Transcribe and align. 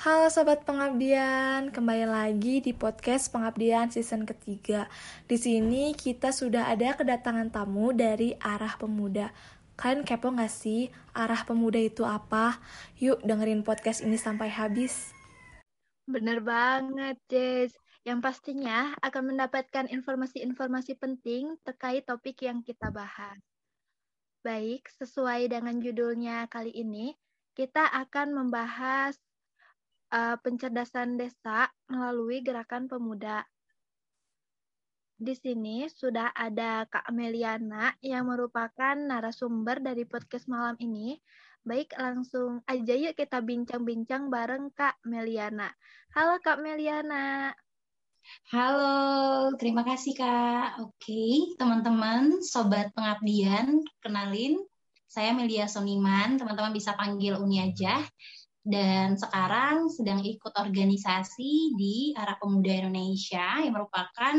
Halo 0.00 0.32
Sobat 0.32 0.64
Pengabdian, 0.64 1.68
kembali 1.76 2.08
lagi 2.08 2.64
di 2.64 2.72
podcast 2.72 3.28
Pengabdian 3.36 3.92
season 3.92 4.24
ketiga. 4.24 4.88
Di 5.28 5.36
sini 5.36 5.92
kita 5.92 6.32
sudah 6.32 6.72
ada 6.72 6.96
kedatangan 6.96 7.52
tamu 7.52 7.92
dari 7.92 8.32
Arah 8.40 8.80
Pemuda. 8.80 9.28
Kalian 9.76 10.08
kepo 10.08 10.32
gak 10.32 10.48
sih 10.48 10.88
Arah 11.12 11.44
Pemuda 11.44 11.76
itu 11.76 12.08
apa? 12.08 12.56
Yuk 12.96 13.20
dengerin 13.28 13.60
podcast 13.60 14.00
ini 14.00 14.16
sampai 14.16 14.48
habis. 14.48 15.12
Bener 16.08 16.40
banget, 16.40 17.20
Jess. 17.28 17.76
Yang 18.00 18.24
pastinya 18.24 18.96
akan 19.04 19.36
mendapatkan 19.36 19.84
informasi-informasi 19.84 20.96
penting 20.96 21.60
terkait 21.60 22.08
topik 22.08 22.40
yang 22.40 22.64
kita 22.64 22.88
bahas. 22.88 23.36
Baik, 24.40 24.80
sesuai 24.96 25.52
dengan 25.52 25.76
judulnya 25.76 26.48
kali 26.48 26.72
ini, 26.72 27.12
kita 27.52 27.84
akan 27.84 28.32
membahas 28.32 29.20
uh, 30.10 30.36
pencerdasan 30.42 31.16
desa 31.16 31.70
melalui 31.86 32.42
gerakan 32.42 32.90
pemuda. 32.90 33.46
Di 35.20 35.36
sini 35.36 35.84
sudah 35.86 36.32
ada 36.32 36.88
Kak 36.88 37.12
Meliana 37.12 37.92
yang 38.00 38.28
merupakan 38.28 38.96
narasumber 38.96 39.84
dari 39.84 40.08
podcast 40.08 40.48
malam 40.48 40.76
ini. 40.80 41.20
Baik, 41.60 41.92
langsung 42.00 42.64
aja 42.64 42.96
yuk 42.96 43.12
kita 43.20 43.44
bincang-bincang 43.44 44.32
bareng 44.32 44.72
Kak 44.72 44.96
Meliana. 45.04 45.68
Halo 46.16 46.40
Kak 46.40 46.56
Meliana. 46.64 47.52
Halo, 48.48 49.52
terima 49.60 49.84
kasih 49.84 50.16
Kak. 50.16 50.80
Oke, 50.80 51.52
teman-teman, 51.60 52.40
sobat 52.40 52.88
pengabdian, 52.96 53.84
kenalin, 54.00 54.56
saya 55.04 55.36
Melia 55.36 55.68
Soniman, 55.68 56.40
teman-teman 56.40 56.72
bisa 56.72 56.96
panggil 56.96 57.36
Uni 57.36 57.60
aja 57.60 58.00
dan 58.60 59.16
sekarang 59.16 59.88
sedang 59.88 60.20
ikut 60.20 60.52
organisasi 60.52 61.74
di 61.80 62.12
Arah 62.12 62.36
Pemuda 62.36 62.84
Indonesia 62.84 63.56
yang 63.64 63.72
merupakan 63.72 64.36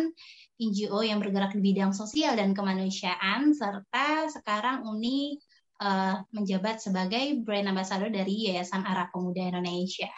NGO 0.61 0.99
yang 1.01 1.17
bergerak 1.17 1.57
di 1.57 1.61
bidang 1.65 1.89
sosial 1.89 2.37
dan 2.37 2.53
kemanusiaan 2.53 3.49
serta 3.57 4.29
sekarang 4.29 4.85
Uni 4.85 5.41
uh, 5.81 6.21
menjabat 6.29 6.77
sebagai 6.77 7.41
brand 7.41 7.73
ambassador 7.73 8.13
dari 8.13 8.45
Yayasan 8.45 8.85
Arah 8.85 9.09
Pemuda 9.09 9.41
Indonesia. 9.41 10.13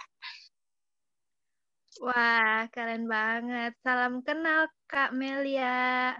Wah, 2.04 2.68
keren 2.76 3.08
banget. 3.08 3.72
Salam 3.80 4.20
kenal 4.28 4.68
Kak 4.92 5.16
Melia. 5.16 6.12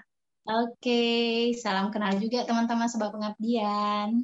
Oke, 0.48 1.52
salam 1.60 1.92
kenal 1.92 2.16
juga 2.20 2.48
teman-teman 2.48 2.88
sebab 2.88 3.16
pengabdian. 3.16 4.24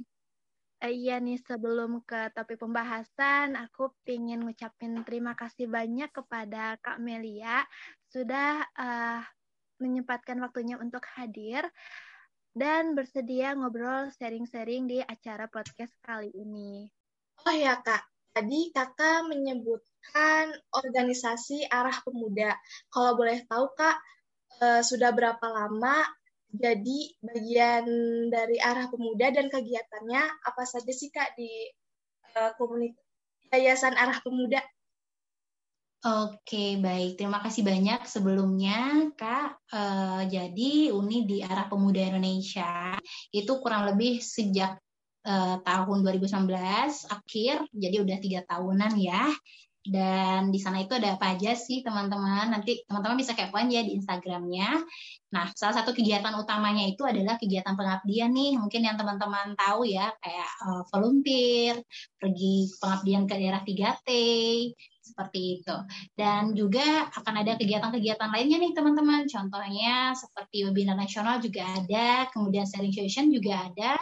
Uh, 0.80 0.88
iya 0.88 1.20
nih, 1.20 1.36
sebelum 1.44 2.00
ke 2.08 2.32
topik 2.32 2.64
pembahasan, 2.64 3.60
aku 3.60 3.92
ingin 4.08 4.48
ngucapin 4.48 4.96
terima 5.04 5.36
kasih 5.36 5.68
banyak 5.68 6.08
kepada 6.16 6.80
Kak 6.80 7.04
Melia 7.04 7.68
sudah 8.08 8.64
uh, 8.80 9.20
menyempatkan 9.84 10.40
waktunya 10.40 10.80
untuk 10.80 11.04
hadir 11.20 11.68
dan 12.56 12.96
bersedia 12.96 13.56
ngobrol 13.60 14.08
sharing-sharing 14.16 14.88
di 14.88 15.00
acara 15.04 15.52
podcast 15.52 15.92
kali 16.00 16.32
ini. 16.32 16.88
Oh 17.44 17.56
ya 17.56 17.80
Kak, 17.80 18.04
tadi 18.36 18.72
Kakak 18.72 19.28
menyebutkan 19.28 20.56
organisasi 20.72 21.68
Arah 21.68 22.00
Pemuda. 22.08 22.56
Kalau 22.88 23.20
boleh 23.20 23.44
tahu 23.48 23.72
Kak, 23.76 24.00
uh, 24.64 24.82
sudah 24.84 25.12
berapa 25.12 25.44
lama 25.44 26.08
jadi 26.50 27.00
bagian 27.22 27.86
dari 28.34 28.58
arah 28.58 28.90
pemuda 28.90 29.30
dan 29.30 29.48
kegiatannya 29.54 30.24
apa 30.46 30.64
saja 30.66 30.90
sih 30.90 31.14
kak 31.14 31.38
di 31.38 31.50
uh, 32.34 32.54
komunitas 32.58 33.10
Yayasan 33.50 33.98
Arah 33.98 34.22
Pemuda? 34.22 34.62
Oke, 36.00 36.80
baik. 36.80 37.20
Terima 37.20 37.44
kasih 37.44 37.66
banyak 37.66 38.08
sebelumnya, 38.08 39.12
Kak. 39.20 39.60
Uh, 39.68 40.24
jadi, 40.32 40.96
Uni 40.96 41.28
di 41.28 41.44
Arah 41.44 41.68
Pemuda 41.68 42.00
Indonesia 42.00 42.96
itu 43.36 43.52
kurang 43.60 43.84
lebih 43.90 44.24
sejak 44.24 44.80
uh, 45.28 45.60
tahun 45.60 45.98
2019 46.06 46.46
akhir, 47.10 47.56
jadi 47.76 47.96
udah 48.00 48.18
tiga 48.22 48.42
tahunan 48.48 48.96
ya 48.96 49.28
dan 49.88 50.52
di 50.52 50.60
sana 50.60 50.84
itu 50.84 50.92
ada 50.92 51.16
apa 51.16 51.40
aja 51.40 51.56
sih 51.56 51.80
teman-teman? 51.80 52.52
Nanti 52.52 52.84
teman-teman 52.84 53.16
bisa 53.16 53.32
kepoin 53.32 53.72
ya 53.72 53.80
di 53.80 53.96
Instagramnya. 53.96 54.76
Nah 55.32 55.46
salah 55.56 55.80
satu 55.80 55.96
kegiatan 55.96 56.36
utamanya 56.36 56.84
itu 56.84 57.08
adalah 57.08 57.40
kegiatan 57.40 57.80
pengabdian 57.80 58.36
nih. 58.36 58.60
Mungkin 58.60 58.82
yang 58.84 59.00
teman-teman 59.00 59.56
tahu 59.56 59.88
ya 59.88 60.12
kayak 60.20 60.50
uh, 60.68 60.84
volunteer 60.92 61.80
pergi 62.20 62.68
pengabdian 62.76 63.24
ke 63.24 63.34
daerah 63.40 63.62
3T 63.64 64.10
seperti 65.00 65.64
itu. 65.64 65.76
Dan 66.12 66.52
juga 66.60 67.08
akan 67.16 67.36
ada 67.40 67.56
kegiatan-kegiatan 67.56 68.30
lainnya 68.36 68.60
nih 68.60 68.76
teman-teman. 68.76 69.32
Contohnya 69.32 70.12
seperti 70.12 70.68
webinar 70.68 71.00
nasional 71.00 71.40
juga 71.40 71.64
ada 71.64 72.28
kemudian 72.36 72.68
sharing 72.68 72.92
session 72.92 73.32
juga 73.32 73.72
ada 73.72 73.96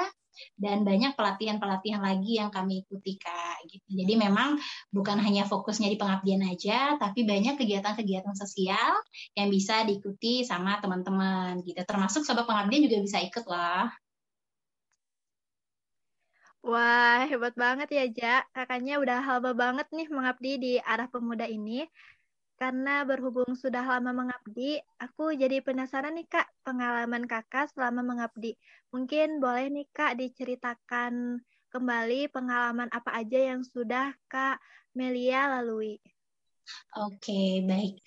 dan 0.58 0.81
banyak 0.88 1.14
pelatihan-pelatihan 1.18 2.02
lagi 2.02 2.40
yang 2.42 2.50
kami 2.53 2.86
ikuti 2.86 3.18
kak 3.22 3.64
gitu. 3.70 3.90
Jadi 4.03 4.14
memang 4.18 4.58
bukan 4.94 5.18
hanya 5.22 5.44
fokusnya 5.50 5.88
di 5.94 5.98
pengabdian 6.00 6.44
aja, 6.48 6.96
tapi 7.02 7.24
banyak 7.28 7.56
kegiatan-kegiatan 7.59 8.36
sosial 8.38 8.94
yang 9.38 9.47
bisa 9.53 9.84
diikuti 9.88 10.44
sama 10.47 10.80
teman-teman 10.84 11.62
gitu. 11.66 11.81
Termasuk 11.84 12.24
sobat 12.28 12.46
pengabdian 12.50 12.86
juga 12.88 12.97
bisa 13.03 13.18
ikut 13.24 13.46
lah. 13.50 13.92
Wah, 16.68 17.24
hebat 17.31 17.53
banget 17.64 17.88
ya, 17.97 18.03
Ja. 18.20 18.34
Kakaknya 18.56 18.94
udah 19.03 19.18
lama 19.28 19.52
banget 19.62 19.88
nih 19.96 20.08
mengabdi 20.16 20.50
di 20.64 20.72
arah 20.92 21.08
pemuda 21.14 21.46
ini. 21.47 21.88
Karena 22.57 23.06
berhubung 23.06 23.53
sudah 23.53 23.85
lama 23.85 24.09
mengabdi, 24.18 24.81
aku 24.97 25.29
jadi 25.38 25.62
penasaran 25.62 26.18
nih 26.18 26.25
Kak, 26.25 26.47
pengalaman 26.66 27.29
Kakak 27.29 27.69
selama 27.69 28.01
mengabdi. 28.01 28.57
Mungkin 28.90 29.38
boleh 29.38 29.69
nih 29.69 29.85
Kak 29.94 30.18
diceritakan 30.18 31.38
kembali 31.69 32.34
pengalaman 32.34 32.90
apa 32.90 33.13
aja 33.13 33.53
yang 33.53 33.62
sudah 33.62 34.09
Kak 34.25 34.57
Melia 34.97 35.46
lalui. 35.53 36.01
Oke, 36.97 37.61
baik. 37.61 38.01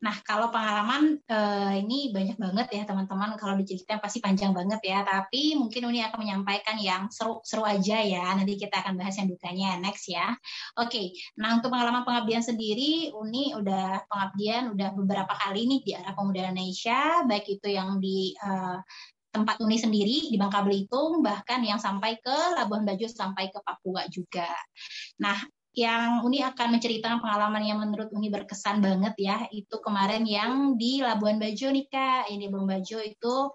Nah, 0.00 0.16
kalau 0.22 0.48
pengalaman 0.54 1.18
uh, 1.26 1.74
ini 1.74 2.14
banyak 2.14 2.38
banget 2.38 2.66
ya 2.72 2.82
teman-teman. 2.86 3.34
Kalau 3.36 3.58
diceritain 3.58 3.98
pasti 3.98 4.22
panjang 4.22 4.54
banget 4.54 4.80
ya. 4.86 5.02
Tapi 5.02 5.58
mungkin 5.58 5.88
Uni 5.90 6.00
akan 6.04 6.18
menyampaikan 6.22 6.78
yang 6.78 7.10
seru-seru 7.10 7.66
aja 7.66 7.98
ya. 8.00 8.32
Nanti 8.38 8.54
kita 8.56 8.80
akan 8.86 8.94
bahas 8.96 9.18
yang 9.18 9.28
dukanya 9.28 9.76
next 9.82 10.06
ya. 10.08 10.32
Oke, 10.78 11.16
nah 11.36 11.58
untuk 11.58 11.74
pengalaman 11.74 12.06
pengabdian 12.06 12.44
sendiri, 12.44 13.10
Uni 13.16 13.52
udah 13.56 14.06
pengabdian 14.06 14.72
udah 14.72 14.88
beberapa 14.94 15.32
kali 15.36 15.66
nih 15.66 15.80
di 15.82 15.92
arah 15.96 16.14
pemuda 16.14 16.48
Indonesia, 16.48 17.26
baik 17.26 17.46
itu 17.60 17.68
yang 17.72 17.98
di 17.98 18.32
uh, 18.40 18.78
tempat 19.36 19.60
Uni 19.60 19.76
sendiri 19.76 20.32
di 20.32 20.36
Bangka 20.40 20.64
Belitung, 20.64 21.20
bahkan 21.20 21.60
yang 21.60 21.76
sampai 21.76 22.16
ke 22.16 22.36
Labuan 22.56 22.88
Bajo 22.88 23.04
sampai 23.04 23.52
ke 23.52 23.60
Papua 23.60 24.08
juga. 24.08 24.48
Nah, 25.20 25.36
yang 25.76 26.24
Uni 26.24 26.40
akan 26.40 26.80
menceritakan 26.80 27.20
pengalaman 27.20 27.60
yang 27.60 27.78
menurut 27.84 28.08
Uni 28.16 28.32
berkesan 28.32 28.80
banget 28.80 29.12
ya, 29.20 29.44
itu 29.52 29.76
kemarin 29.84 30.24
yang 30.24 30.80
di 30.80 31.04
Labuan 31.04 31.36
Bajo 31.36 31.68
nih 31.68 31.84
Kak. 31.92 32.32
Ini 32.32 32.48
Labuan 32.48 32.64
Bajo 32.64 32.96
itu 33.04 33.52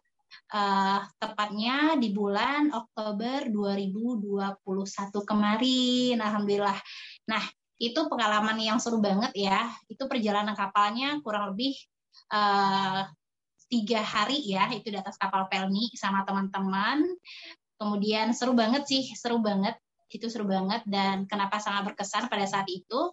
uh, 0.53 0.99
tepatnya 1.17 1.97
di 1.97 2.13
bulan 2.13 2.69
Oktober 2.69 3.49
2021 3.49 4.53
kemarin. 5.25 6.21
Alhamdulillah. 6.21 6.77
Nah, 7.25 7.43
itu 7.81 7.99
pengalaman 8.05 8.61
yang 8.61 8.77
seru 8.77 9.01
banget 9.01 9.33
ya. 9.33 9.73
Itu 9.89 10.05
perjalanan 10.05 10.53
kapalnya 10.53 11.17
kurang 11.25 11.57
lebih 11.57 11.73
uh, 12.29 13.09
tiga 13.65 14.05
hari 14.05 14.45
ya, 14.45 14.69
itu 14.69 14.93
di 14.93 14.97
atas 15.01 15.17
kapal 15.17 15.49
Pelni 15.49 15.89
sama 15.97 16.21
teman-teman. 16.21 17.01
Kemudian 17.81 18.29
seru 18.37 18.53
banget 18.53 18.85
sih, 18.85 19.09
seru 19.17 19.41
banget 19.41 19.73
itu 20.11 20.27
seru 20.27 20.47
banget. 20.47 20.83
Dan 20.87 21.25
kenapa 21.25 21.59
sangat 21.63 21.93
berkesan 21.93 22.27
pada 22.27 22.43
saat 22.47 22.67
itu? 22.67 23.11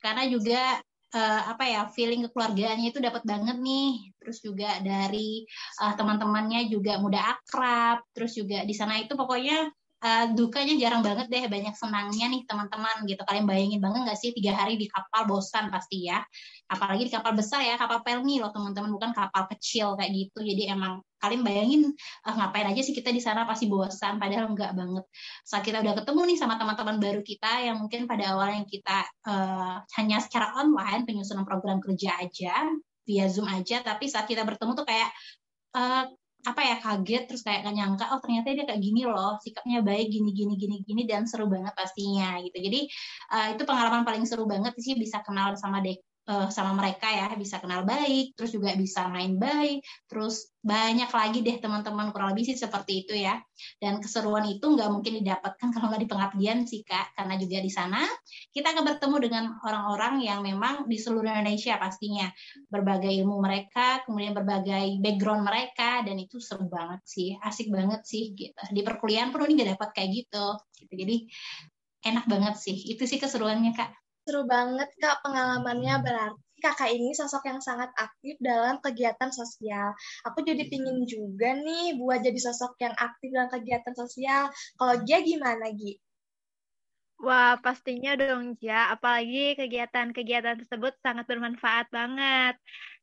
Karena 0.00 0.26
juga 0.26 0.80
uh, 1.14 1.42
apa 1.52 1.64
ya 1.66 1.86
feeling 1.90 2.26
kekeluargaannya 2.28 2.90
itu 2.90 3.00
dapat 3.02 3.22
banget 3.26 3.56
nih. 3.58 4.14
Terus 4.18 4.38
juga 4.42 4.78
dari 4.82 5.44
uh, 5.82 5.94
teman-temannya 5.94 6.70
juga 6.70 6.98
mudah 6.98 7.38
akrab. 7.38 8.02
Terus 8.14 8.32
juga 8.36 8.62
di 8.66 8.74
sana 8.74 8.98
itu 8.98 9.14
pokoknya 9.14 9.70
uh, 10.00 10.24
dukanya 10.32 10.74
jarang 10.80 11.02
banget 11.04 11.26
deh 11.28 11.44
banyak 11.46 11.74
senangnya 11.76 12.26
nih 12.32 12.42
teman-teman 12.48 13.04
gitu. 13.04 13.22
Kalian 13.24 13.46
bayangin 13.46 13.80
banget 13.80 14.00
nggak 14.08 14.18
sih 14.18 14.30
tiga 14.32 14.56
hari 14.56 14.80
di 14.80 14.88
kapal 14.88 15.28
bosan 15.28 15.68
pasti 15.68 16.08
ya. 16.08 16.24
Apalagi 16.70 17.08
di 17.08 17.12
kapal 17.12 17.32
besar 17.36 17.60
ya 17.64 17.76
kapal 17.76 18.00
pelni 18.00 18.40
loh 18.40 18.50
teman-teman 18.54 18.90
bukan 18.92 19.10
kapal 19.12 19.46
kecil 19.56 19.94
kayak 20.00 20.10
gitu. 20.12 20.38
Jadi 20.42 20.72
emang 20.72 21.04
kalian 21.20 21.44
bayangin 21.44 21.82
uh, 22.24 22.34
ngapain 22.34 22.66
aja 22.72 22.80
sih 22.80 22.96
kita 22.96 23.12
di 23.12 23.20
sana 23.20 23.44
pasti 23.44 23.68
bosan 23.68 24.16
padahal 24.16 24.50
enggak 24.50 24.72
banget. 24.72 25.04
Saat 25.44 25.62
kita 25.68 25.84
udah 25.84 25.94
ketemu 26.00 26.20
nih 26.34 26.38
sama 26.40 26.56
teman-teman 26.56 26.96
baru 26.96 27.20
kita 27.20 27.68
yang 27.68 27.76
mungkin 27.80 28.08
pada 28.08 28.32
awalnya 28.32 28.64
kita 28.64 29.04
uh, 29.28 29.84
hanya 30.00 30.18
secara 30.24 30.56
online 30.56 31.04
penyusunan 31.04 31.44
program 31.44 31.78
kerja 31.78 32.16
aja 32.16 32.72
via 33.04 33.26
zoom 33.26 33.48
aja 33.50 33.82
tapi 33.82 34.06
saat 34.06 34.28
kita 34.30 34.46
bertemu 34.46 34.76
tuh 34.76 34.86
kayak 34.86 35.10
uh, 35.74 36.06
apa 36.40 36.60
ya 36.64 36.76
kaget 36.80 37.22
terus 37.28 37.44
kayak 37.44 37.68
gak 37.68 37.76
nyangka 37.76 38.04
oh 38.16 38.20
ternyata 38.24 38.48
dia 38.56 38.64
kayak 38.64 38.80
gini 38.80 39.04
loh 39.04 39.36
sikapnya 39.44 39.84
baik 39.84 40.08
gini 40.08 40.30
gini 40.32 40.54
gini 40.56 40.76
gini 40.84 41.02
dan 41.04 41.28
seru 41.28 41.46
banget 41.52 41.72
pastinya 41.76 42.40
gitu. 42.40 42.56
Jadi 42.56 42.80
uh, 43.32 43.46
itu 43.54 43.62
pengalaman 43.68 44.02
paling 44.08 44.24
seru 44.24 44.44
banget 44.48 44.72
sih 44.80 44.96
bisa 44.96 45.20
kenal 45.20 45.52
sama 45.60 45.84
dek 45.84 46.00
uh, 46.28 46.48
sama 46.52 46.76
mereka 46.76 47.08
ya 47.08 47.32
bisa 47.38 47.62
kenal 47.62 47.86
baik 47.86 48.36
terus 48.36 48.52
juga 48.52 48.76
bisa 48.76 49.08
main 49.08 49.38
baik 49.40 49.80
terus 50.10 50.50
banyak 50.60 51.08
lagi 51.08 51.40
deh 51.40 51.56
teman-teman 51.56 52.12
kurang 52.12 52.36
lebih 52.36 52.52
sih 52.52 52.56
seperti 52.56 53.04
itu 53.04 53.16
ya. 53.16 53.40
Dan 53.80 53.96
keseruan 53.96 54.44
itu 54.44 54.60
nggak 54.68 54.92
mungkin 54.92 55.24
didapatkan 55.24 55.68
kalau 55.74 55.88
nggak 55.88 56.02
di 56.04 56.10
pengabdian 56.10 56.68
sih 56.68 56.84
kak. 56.84 57.16
Karena 57.16 57.40
juga 57.40 57.64
di 57.64 57.72
sana 57.72 58.04
kita 58.52 58.76
akan 58.76 58.84
bertemu 58.84 59.16
dengan 59.24 59.44
orang-orang 59.64 60.20
yang 60.20 60.44
memang 60.44 60.84
di 60.84 61.00
seluruh 61.00 61.32
Indonesia 61.32 61.80
pastinya. 61.80 62.28
Berbagai 62.68 63.08
ilmu 63.24 63.40
mereka 63.40 64.04
kemudian 64.04 64.36
berbagai 64.36 65.00
background 65.00 65.48
mereka 65.48 66.04
dan 66.04 66.20
itu 66.20 66.36
seru 66.38 66.68
banget 66.68 67.00
sih 67.08 67.32
asik 67.40 67.72
banget 67.72 68.04
sih 68.04 68.36
gitu. 68.36 68.60
Di 68.68 68.84
perkuliahan 68.84 69.32
pun 69.32 69.48
ini 69.48 69.64
nggak 69.64 69.80
dapat 69.80 69.88
kayak 69.96 70.10
gitu. 70.12 70.46
Gitu. 70.76 70.92
Jadi 70.92 71.16
enak 72.04 72.28
banget 72.28 72.54
sih. 72.60 72.76
Itu 72.76 73.08
sih 73.08 73.16
keseruannya 73.16 73.72
kak 73.72 73.90
Seru 74.24 74.42
banget 74.54 74.88
Kak 75.02 75.16
pengalamannya 75.24 75.94
berarti 76.06 76.50
kakak 76.60 76.92
ini 76.92 77.10
sosok 77.16 77.42
yang 77.50 77.60
sangat 77.68 77.90
aktif 77.96 78.36
dalam 78.38 78.76
kegiatan 78.84 79.30
sosial. 79.32 79.96
Aku 80.28 80.38
jadi 80.44 80.62
pingin 80.68 81.08
juga 81.08 81.56
nih 81.56 81.96
buat 82.00 82.20
jadi 82.20 82.36
sosok 82.46 82.72
yang 82.84 82.94
aktif 83.06 83.28
dalam 83.32 83.48
kegiatan 83.48 83.94
sosial. 83.96 84.42
Kalau 84.76 84.94
dia 85.02 85.18
gimana, 85.24 85.72
Gi? 85.72 85.92
Wah, 87.20 87.52
pastinya 87.64 88.12
dong, 88.16 88.56
Ja. 88.64 88.92
Apalagi 88.94 89.56
kegiatan-kegiatan 89.60 90.56
tersebut 90.64 90.92
sangat 91.04 91.24
bermanfaat 91.28 91.86
banget. 91.92 92.54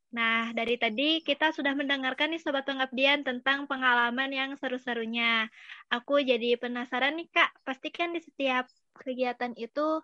Nah, 0.08 0.50
dari 0.56 0.74
tadi 0.80 1.20
kita 1.20 1.52
sudah 1.52 1.76
mendengarkan 1.76 2.32
nih 2.32 2.40
Sobat 2.40 2.64
Pengabdian 2.64 3.20
tentang 3.28 3.68
pengalaman 3.70 4.30
yang 4.32 4.50
seru-serunya. 4.56 5.46
Aku 5.92 6.18
jadi 6.24 6.56
penasaran 6.56 7.14
nih, 7.20 7.28
Kak. 7.28 7.50
Pastikan 7.66 8.16
di 8.16 8.20
setiap 8.24 8.64
kegiatan 8.96 9.52
itu 9.54 10.00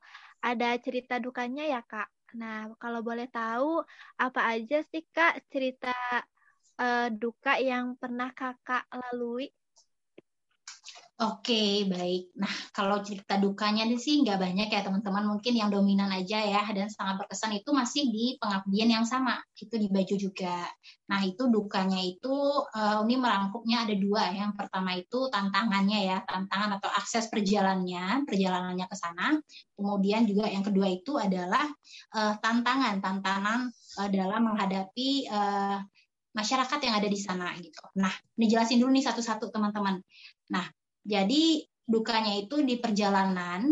ada 0.48 0.66
cerita 0.84 1.14
dukanya 1.24 1.62
ya, 1.72 1.80
Kak. 1.90 2.08
Nah, 2.40 2.56
kalau 2.82 3.00
boleh 3.08 3.26
tahu, 3.36 3.66
apa 4.24 4.40
aja 4.52 4.76
sih, 4.90 5.02
Kak, 5.14 5.32
cerita 5.52 5.88
uh, 6.82 7.06
duka 7.20 7.52
yang 7.70 7.84
pernah 8.00 8.28
Kakak 8.38 8.82
lalui? 9.00 9.46
Oke, 11.14 11.86
baik. 11.86 12.34
Nah, 12.42 12.50
kalau 12.74 12.98
cerita 12.98 13.38
dukanya 13.38 13.86
sih 13.94 14.26
nggak 14.26 14.34
banyak 14.34 14.66
ya 14.66 14.82
teman-teman. 14.82 15.30
Mungkin 15.30 15.54
yang 15.54 15.70
dominan 15.70 16.10
aja 16.10 16.42
ya 16.42 16.66
dan 16.74 16.90
sangat 16.90 17.22
berkesan 17.22 17.54
itu 17.54 17.70
masih 17.70 18.10
di 18.10 18.34
pengabdian 18.42 18.90
yang 18.90 19.06
sama. 19.06 19.38
Itu 19.54 19.78
di 19.78 19.86
baju 19.86 20.10
juga. 20.18 20.66
Nah, 21.06 21.22
itu 21.22 21.46
dukanya 21.46 22.02
itu 22.02 22.34
uh, 22.66 23.06
ini 23.06 23.14
merangkumnya 23.14 23.86
ada 23.86 23.94
dua. 23.94 24.26
Yang 24.34 24.58
pertama 24.58 24.90
itu 24.98 25.30
tantangannya 25.30 25.98
ya, 26.02 26.18
tantangan 26.26 26.82
atau 26.82 26.90
akses 26.90 27.30
perjalanannya, 27.30 28.26
perjalanannya 28.26 28.86
ke 28.90 28.96
sana. 28.98 29.38
Kemudian 29.78 30.26
juga 30.26 30.50
yang 30.50 30.66
kedua 30.66 30.90
itu 30.90 31.14
adalah 31.14 31.62
uh, 32.18 32.34
tantangan, 32.42 32.98
tantangan 32.98 33.70
uh, 34.02 34.10
dalam 34.10 34.50
menghadapi 34.50 35.30
masyarakat 36.34 36.78
yang 36.82 36.98
ada 36.98 37.06
di 37.06 37.18
sana 37.22 37.54
gitu. 37.62 37.78
Nah, 38.02 38.10
ini 38.34 38.50
jelasin 38.50 38.82
dulu 38.82 38.90
nih 38.90 39.06
satu-satu 39.06 39.54
teman-teman. 39.54 40.02
Nah, 40.50 40.66
jadi 41.04 41.62
dukanya 41.84 42.40
itu 42.40 42.64
di 42.64 42.80
perjalanan 42.80 43.68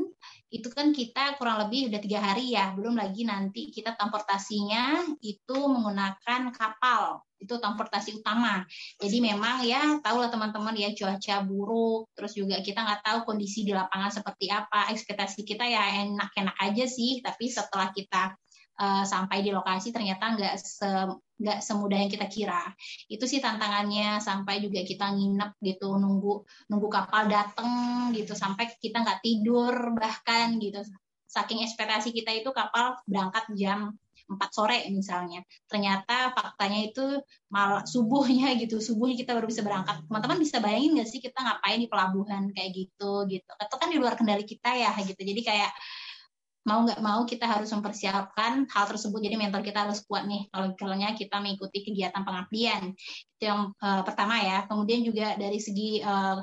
itu 0.53 0.69
kan 0.69 0.93
kita 0.93 1.41
kurang 1.41 1.65
lebih 1.65 1.89
udah 1.89 2.01
tiga 2.05 2.21
hari 2.21 2.53
ya 2.53 2.77
belum 2.77 2.93
lagi 3.01 3.25
nanti 3.25 3.73
kita 3.73 3.97
transportasinya 3.97 5.01
itu 5.25 5.57
menggunakan 5.57 6.53
kapal 6.53 7.25
itu 7.43 7.59
transportasi 7.59 8.23
utama. 8.23 8.63
Jadi 9.03 9.19
memang 9.19 9.67
ya 9.67 9.99
tahulah 9.99 10.31
teman-teman 10.31 10.79
ya 10.79 10.95
cuaca 10.95 11.43
buruk 11.43 12.13
terus 12.15 12.39
juga 12.39 12.63
kita 12.63 12.87
nggak 12.87 13.03
tahu 13.03 13.19
kondisi 13.35 13.67
di 13.67 13.75
lapangan 13.75 14.15
seperti 14.15 14.47
apa 14.53 14.95
ekspektasi 14.95 15.43
kita 15.43 15.67
ya 15.67 16.07
enak-enak 16.07 16.57
aja 16.63 16.85
sih 16.87 17.19
tapi 17.19 17.51
setelah 17.51 17.91
kita 17.91 18.39
uh, 18.79 19.05
sampai 19.05 19.45
di 19.45 19.51
lokasi 19.53 19.93
ternyata 19.93 20.37
nggak 20.37 20.55
se 20.57 20.89
nggak 21.43 21.59
semudah 21.59 21.99
yang 21.99 22.11
kita 22.13 22.27
kira. 22.31 22.63
Itu 23.11 23.27
sih 23.27 23.43
tantangannya 23.43 24.23
sampai 24.23 24.63
juga 24.63 24.87
kita 24.87 25.11
nginep 25.11 25.59
gitu 25.59 25.99
nunggu 25.99 26.47
nunggu 26.71 26.89
kapal 26.89 27.27
dateng 27.27 28.15
gitu 28.15 28.39
sampai 28.39 28.71
kita 28.79 29.03
nggak 29.03 29.21
tidur 29.21 29.75
bahkan 29.99 30.57
gitu. 30.63 30.87
Saking 31.27 31.65
ekspektasi 31.67 32.15
kita 32.15 32.31
itu 32.31 32.55
kapal 32.55 33.01
berangkat 33.09 33.49
jam 33.59 33.99
4 34.31 34.39
sore 34.55 34.79
misalnya. 34.95 35.43
Ternyata 35.67 36.31
faktanya 36.33 36.81
itu 36.87 37.05
malah 37.51 37.83
subuhnya 37.85 38.55
gitu. 38.61 38.79
Subuhnya 38.79 39.19
kita 39.19 39.35
baru 39.35 39.51
bisa 39.51 39.67
berangkat. 39.67 40.07
Teman-teman 40.07 40.39
bisa 40.39 40.63
bayangin 40.63 40.95
nggak 41.01 41.09
sih 41.11 41.21
kita 41.21 41.43
ngapain 41.43 41.81
di 41.83 41.89
pelabuhan 41.91 42.49
kayak 42.55 42.71
gitu 42.71 43.27
gitu. 43.27 43.51
Itu 43.51 43.77
kan 43.77 43.89
di 43.91 43.99
luar 43.99 44.15
kendali 44.15 44.45
kita 44.47 44.71
ya 44.79 44.95
gitu. 45.03 45.19
Jadi 45.21 45.41
kayak 45.43 45.73
mau 46.63 46.87
nggak 46.87 47.03
mau 47.03 47.27
kita 47.27 47.47
harus 47.47 47.71
mempersiapkan 47.75 48.71
hal 48.71 48.85
tersebut. 48.87 49.19
Jadi 49.19 49.37
mental 49.39 49.63
kita 49.67 49.87
harus 49.87 50.03
kuat 50.07 50.27
nih. 50.31 50.47
Kalau 50.51 50.75
misalnya 50.75 51.15
kita 51.19 51.43
mengikuti 51.43 51.83
kegiatan 51.83 52.23
pengabdian. 52.23 52.95
Itu 53.39 53.43
yang 53.43 53.75
uh, 53.83 54.03
pertama 54.07 54.39
ya. 54.39 54.67
Kemudian 54.71 55.03
juga 55.03 55.35
dari 55.35 55.59
segi 55.59 55.99
uh, 56.03 56.39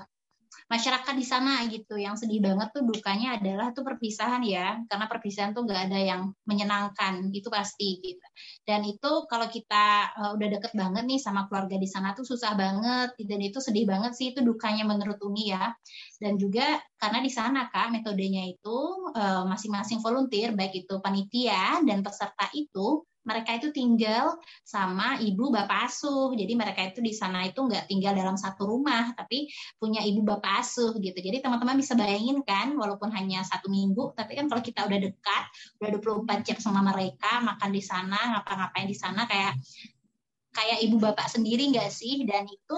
masyarakat 0.70 1.14
di 1.18 1.26
sana 1.26 1.66
gitu. 1.68 1.98
Yang 1.98 2.26
sedih 2.26 2.46
banget 2.46 2.70
tuh 2.72 2.86
dukanya 2.86 3.42
adalah 3.42 3.74
tuh 3.74 3.82
perpisahan 3.82 4.46
ya. 4.46 4.78
Karena 4.86 5.10
perpisahan 5.10 5.52
tuh 5.52 5.66
nggak 5.66 5.82
ada 5.90 6.00
yang 6.00 6.22
menyenangkan 6.46 7.34
gitu 7.34 7.50
pasti 7.50 7.98
gitu. 8.00 8.26
Dan 8.64 8.86
itu 8.86 9.26
kalau 9.26 9.50
kita 9.50 10.14
uh, 10.16 10.32
udah 10.38 10.48
deket 10.48 10.72
banget 10.78 11.04
nih 11.10 11.20
sama 11.20 11.50
keluarga 11.50 11.76
di 11.76 11.90
sana 11.90 12.14
tuh 12.14 12.24
susah 12.24 12.54
banget. 12.54 13.18
Dan 13.18 13.42
itu 13.42 13.58
sedih 13.58 13.90
banget 13.90 14.14
sih 14.14 14.32
itu 14.32 14.46
dukanya 14.46 14.86
menurut 14.86 15.18
Uni 15.26 15.52
ya. 15.52 15.74
Dan 16.22 16.38
juga 16.38 16.78
karena 17.02 17.20
di 17.20 17.32
sana 17.34 17.68
kak 17.74 17.90
metodenya 17.90 18.46
itu 18.46 18.78
uh, 19.18 19.44
masing-masing 19.50 20.00
volunteer 20.06 20.54
baik 20.54 20.86
itu 20.86 21.02
panitia 21.02 21.82
dan 21.82 22.06
peserta 22.06 22.46
itu 22.54 23.04
mereka 23.24 23.60
itu 23.60 23.70
tinggal 23.76 24.40
sama 24.64 25.20
ibu 25.20 25.52
bapak 25.52 25.92
asuh. 25.92 26.32
Jadi 26.34 26.54
mereka 26.56 26.88
itu 26.88 27.04
di 27.04 27.12
sana 27.12 27.46
itu 27.46 27.60
nggak 27.60 27.92
tinggal 27.92 28.16
dalam 28.16 28.40
satu 28.40 28.66
rumah, 28.66 29.12
tapi 29.14 29.52
punya 29.76 30.02
ibu 30.02 30.24
bapak 30.24 30.64
asuh 30.64 30.96
gitu. 30.98 31.20
Jadi 31.20 31.44
teman-teman 31.44 31.76
bisa 31.78 31.94
bayangin 31.94 32.42
kan, 32.42 32.74
walaupun 32.74 33.12
hanya 33.12 33.44
satu 33.44 33.68
minggu, 33.68 34.16
tapi 34.16 34.40
kan 34.40 34.48
kalau 34.48 34.64
kita 34.64 34.88
udah 34.88 35.00
dekat, 35.00 35.44
udah 35.84 35.90
24 36.26 36.48
jam 36.48 36.58
sama 36.58 36.82
mereka, 36.82 37.44
makan 37.44 37.70
di 37.76 37.84
sana, 37.84 38.20
ngapa-ngapain 38.40 38.88
di 38.88 38.98
sana 38.98 39.28
kayak 39.28 39.60
kayak 40.50 40.80
ibu 40.82 40.98
bapak 40.98 41.28
sendiri 41.30 41.70
nggak 41.70 41.92
sih? 41.94 42.26
Dan 42.26 42.48
itu 42.50 42.78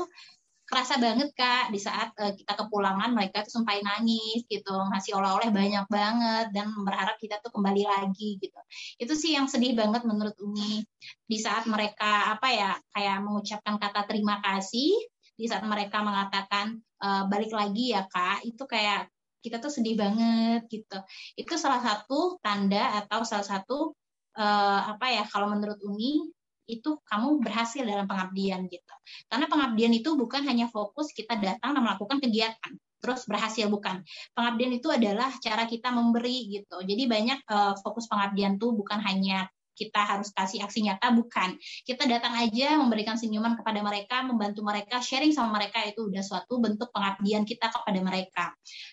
kerasa 0.71 0.95
banget 0.95 1.35
kak 1.35 1.67
di 1.67 1.79
saat 1.83 2.15
uh, 2.15 2.31
kita 2.31 2.55
kepulangan 2.55 3.11
mereka 3.11 3.43
tuh 3.43 3.59
sampai 3.59 3.83
nangis 3.83 4.47
gitu 4.47 4.71
ngasih 4.71 5.19
oleh-oleh 5.19 5.51
banyak 5.51 5.85
banget 5.91 6.45
dan 6.55 6.71
berharap 6.79 7.19
kita 7.19 7.43
tuh 7.43 7.51
kembali 7.51 7.83
lagi 7.83 8.39
gitu. 8.39 8.55
Itu 8.95 9.13
sih 9.19 9.35
yang 9.35 9.51
sedih 9.51 9.75
banget 9.75 10.07
menurut 10.07 10.31
Umi. 10.39 10.79
Di 11.27 11.37
saat 11.43 11.67
mereka 11.67 12.31
apa 12.31 12.47
ya 12.55 12.71
kayak 12.95 13.17
mengucapkan 13.19 13.75
kata 13.75 14.07
terima 14.07 14.39
kasih 14.39 14.95
di 15.35 15.45
saat 15.51 15.67
mereka 15.67 15.99
mengatakan 15.99 16.79
uh, 17.03 17.27
balik 17.27 17.51
lagi 17.51 17.91
ya 17.91 18.07
kak 18.07 18.47
itu 18.47 18.63
kayak 18.63 19.11
kita 19.43 19.59
tuh 19.59 19.73
sedih 19.75 19.99
banget 19.99 20.71
gitu. 20.71 21.03
Itu 21.35 21.59
salah 21.59 21.83
satu 21.83 22.39
tanda 22.39 23.03
atau 23.03 23.27
salah 23.27 23.43
satu 23.43 23.91
uh, 24.39 24.81
apa 24.95 25.05
ya 25.11 25.27
kalau 25.27 25.51
menurut 25.51 25.83
Umi 25.83 26.31
itu 26.71 27.03
kamu 27.03 27.43
berhasil 27.43 27.83
dalam 27.83 28.07
pengabdian 28.07 28.71
gitu. 28.71 28.95
Karena 29.27 29.51
pengabdian 29.51 29.91
itu 29.91 30.15
bukan 30.15 30.47
hanya 30.47 30.71
fokus 30.71 31.11
kita 31.11 31.35
datang 31.35 31.75
dan 31.75 31.83
melakukan 31.83 32.23
kegiatan 32.23 32.71
terus 33.01 33.25
berhasil 33.25 33.65
bukan. 33.67 34.05
Pengabdian 34.37 34.77
itu 34.77 34.87
adalah 34.93 35.33
cara 35.41 35.65
kita 35.65 35.89
memberi 35.89 36.53
gitu. 36.53 36.79
Jadi 36.85 37.03
banyak 37.09 37.39
uh, 37.49 37.73
fokus 37.81 38.05
pengabdian 38.05 38.61
tuh 38.61 38.77
bukan 38.77 39.01
hanya 39.01 39.49
kita 39.73 39.97
harus 40.05 40.29
kasih 40.29 40.61
aksi 40.61 40.85
nyata 40.85 41.09
bukan. 41.09 41.57
Kita 41.81 42.05
datang 42.05 42.37
aja 42.37 42.77
memberikan 42.77 43.17
senyuman 43.17 43.57
kepada 43.57 43.81
mereka, 43.81 44.21
membantu 44.21 44.61
mereka, 44.61 45.01
sharing 45.01 45.33
sama 45.33 45.57
mereka 45.57 45.81
itu 45.89 46.05
udah 46.05 46.21
suatu 46.21 46.61
bentuk 46.61 46.93
pengabdian 46.93 47.41
kita 47.41 47.73
kepada 47.73 47.99
mereka. 48.05 48.45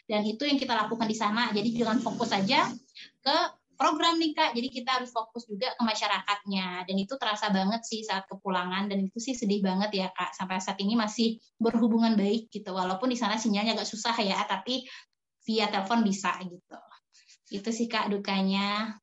Dan 0.08 0.24
itu 0.24 0.48
yang 0.48 0.56
kita 0.56 0.72
lakukan 0.72 1.04
di 1.04 1.16
sana. 1.18 1.52
Jadi 1.52 1.76
jangan 1.76 2.00
fokus 2.00 2.32
aja 2.32 2.72
ke 3.20 3.36
program 3.78 4.18
nih 4.18 4.34
Kak. 4.34 4.58
Jadi 4.58 4.68
kita 4.74 4.98
harus 4.98 5.14
fokus 5.14 5.46
juga 5.46 5.70
ke 5.78 5.82
masyarakatnya. 5.86 6.84
Dan 6.84 6.96
itu 6.98 7.14
terasa 7.14 7.48
banget 7.54 7.86
sih 7.86 8.02
saat 8.02 8.26
kepulangan 8.26 8.90
dan 8.90 8.98
itu 9.06 9.22
sih 9.22 9.38
sedih 9.38 9.62
banget 9.62 9.94
ya 9.94 10.08
Kak. 10.10 10.34
Sampai 10.34 10.58
saat 10.58 10.82
ini 10.82 10.98
masih 10.98 11.38
berhubungan 11.62 12.18
baik 12.18 12.50
gitu. 12.50 12.74
Walaupun 12.74 13.08
di 13.08 13.16
sana 13.16 13.38
sinyalnya 13.38 13.78
agak 13.78 13.88
susah 13.88 14.18
ya, 14.18 14.42
tapi 14.50 14.82
via 15.46 15.70
telepon 15.70 16.02
bisa 16.02 16.34
gitu. 16.42 16.78
Itu 17.54 17.70
sih 17.70 17.86
Kak 17.86 18.10
dukanya. 18.10 18.98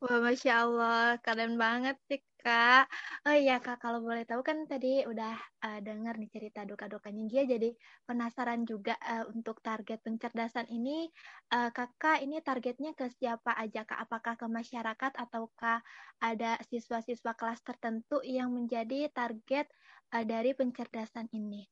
Wah, 0.00 0.18
Masya 0.20 0.52
Allah, 0.64 1.16
keren 1.20 1.60
banget 1.60 2.00
sih 2.08 2.20
Kak. 2.44 2.84
Oh 3.24 3.32
iya 3.32 3.56
Kak, 3.56 3.80
kalau 3.80 4.04
boleh 4.04 4.28
tahu 4.28 4.44
kan 4.44 4.68
tadi 4.68 5.00
udah 5.08 5.32
uh, 5.64 5.80
dengar 5.80 6.20
nih 6.20 6.28
cerita 6.28 6.68
duka-dukanya 6.68 7.24
dia, 7.24 7.48
jadi 7.48 7.72
penasaran 8.04 8.68
juga 8.68 9.00
uh, 9.00 9.24
untuk 9.32 9.64
target 9.64 10.04
pencerdasan 10.04 10.68
ini, 10.68 11.08
uh, 11.56 11.72
Kakak 11.72 12.20
ini 12.20 12.44
targetnya 12.44 12.92
ke 12.92 13.08
siapa 13.16 13.56
aja 13.56 13.88
Kak? 13.88 13.96
Apakah 13.96 14.36
ke 14.36 14.44
masyarakat 14.44 15.12
ataukah 15.16 15.80
ada 16.20 16.60
siswa-siswa 16.68 17.32
kelas 17.32 17.64
tertentu 17.64 18.20
yang 18.20 18.52
menjadi 18.52 19.08
target 19.08 19.64
uh, 20.12 20.24
dari 20.28 20.52
pencerdasan 20.52 21.32
ini? 21.32 21.64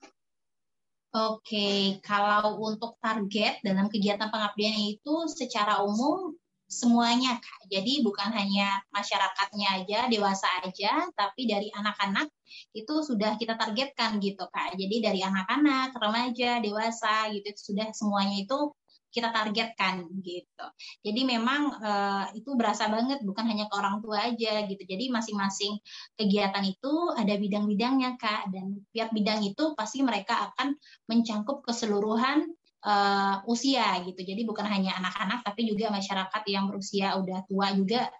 Oke, 1.12 2.00
kalau 2.00 2.57
untuk 2.64 2.97
target 2.97 3.61
dalam 3.61 3.93
kegiatan 3.93 4.33
pengabdian 4.33 4.97
itu 4.97 5.29
secara 5.29 5.85
umum 5.85 6.33
semuanya 6.73 7.37
Kak. 7.37 7.69
Jadi 7.69 8.00
bukan 8.00 8.33
hanya 8.33 8.81
masyarakatnya 8.88 9.85
aja, 9.85 9.99
dewasa 10.09 10.49
aja, 10.64 11.05
tapi 11.12 11.45
dari 11.45 11.69
anak-anak 11.69 12.33
itu 12.73 13.05
sudah 13.05 13.37
kita 13.37 13.61
targetkan 13.61 14.17
gitu 14.25 14.49
Kak. 14.49 14.73
Jadi 14.81 15.05
dari 15.05 15.21
anak-anak, 15.21 15.93
remaja, 16.00 16.64
dewasa 16.64 17.29
gitu 17.37 17.52
sudah 17.52 17.93
semuanya 17.93 18.41
itu 18.41 18.73
kita 19.12 19.29
targetkan 19.29 20.09
gitu. 20.25 20.67
Jadi 21.05 21.21
memang 21.29 21.69
uh, 21.85 22.25
itu 22.33 22.57
berasa 22.57 22.88
banget 22.88 23.21
bukan 23.21 23.45
hanya 23.45 23.69
ke 23.69 23.75
orang 23.76 24.00
tua 24.00 24.33
aja 24.33 24.64
gitu. 24.64 24.83
Jadi 24.88 25.12
masing-masing 25.12 25.76
kegiatan 26.17 26.64
itu 26.64 27.12
ada 27.12 27.37
bidang-bidangnya 27.37 28.17
Kak 28.17 28.49
dan 28.49 28.81
tiap 28.97 29.12
bidang 29.12 29.45
itu 29.45 29.76
pasti 29.76 30.00
mereka 30.00 30.49
akan 30.50 30.73
mencangkup 31.12 31.61
keseluruhan 31.61 32.49
uh, 32.83 33.43
usia 33.49 33.99
gitu. 34.07 34.21
Jadi 34.21 34.43
bukan 34.47 34.67
hanya 34.67 34.99
anak-anak 34.99 35.47
tapi 35.47 35.67
juga 35.67 35.91
masyarakat 35.91 36.43
yang 36.51 36.69
berusia 36.71 37.15
udah 37.19 37.47
tua 37.47 37.71
juga 37.75 38.11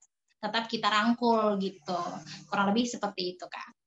tetap 0.43 0.67
kita 0.67 0.91
rangkul 0.91 1.59
gitu. 1.63 2.01
Kurang 2.51 2.75
lebih 2.75 2.91
seperti 2.91 3.39
itu 3.39 3.47
Kak. 3.47 3.83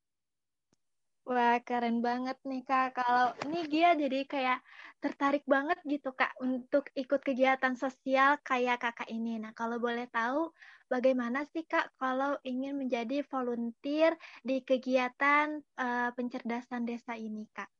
Wah, 1.25 1.57
keren 1.65 2.05
banget 2.05 2.37
nih 2.45 2.61
Kak. 2.61 3.01
Kalau 3.01 3.33
ini 3.49 3.65
Gia 3.65 3.97
jadi 3.97 4.29
kayak 4.29 4.59
tertarik 5.01 5.41
banget 5.49 5.81
gitu 5.83 6.13
Kak 6.13 6.37
untuk 6.37 6.85
ikut 6.93 7.17
kegiatan 7.25 7.73
sosial 7.73 8.37
kayak 8.45 8.77
Kakak 8.79 9.09
ini. 9.09 9.41
Nah, 9.41 9.51
kalau 9.57 9.81
boleh 9.81 10.05
tahu 10.13 10.53
bagaimana 10.85 11.43
sih 11.49 11.65
Kak 11.65 11.97
kalau 11.97 12.37
ingin 12.45 12.77
menjadi 12.77 13.25
volunteer 13.25 14.13
di 14.45 14.61
kegiatan 14.61 15.59
uh, 15.81 16.13
pencerdasan 16.13 16.85
desa 16.85 17.17
ini 17.17 17.49
Kak? 17.51 17.74